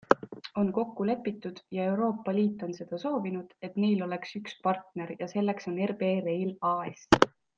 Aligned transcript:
On 0.59 0.69
kokku 0.75 1.03
lepitud 1.09 1.59
ja 1.75 1.83
Euroopa 1.89 2.33
Liit 2.37 2.63
on 2.67 2.73
seda 2.79 3.01
soovinud, 3.03 3.53
et 3.69 3.77
neil 3.85 4.01
oleks 4.07 4.33
üks 4.41 4.57
partner 4.67 5.15
ja 5.23 5.31
selleks 5.35 5.71
on 5.73 5.79
RB 5.91 6.11
Rail 6.31 6.53
AS. 6.73 7.07